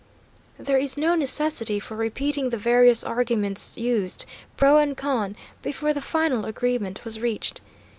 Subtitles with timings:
[0.57, 4.25] There is no necessity for repeating the various arguments used,
[4.57, 7.61] pro and con, before the final agreement was reached.